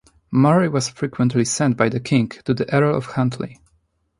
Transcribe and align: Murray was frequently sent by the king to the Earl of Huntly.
Murray 0.31 0.67
was 0.67 0.87
frequently 0.89 1.45
sent 1.45 1.77
by 1.77 1.87
the 1.87 1.99
king 1.99 2.29
to 2.45 2.55
the 2.55 2.67
Earl 2.73 2.95
of 2.97 3.05
Huntly. 3.05 3.59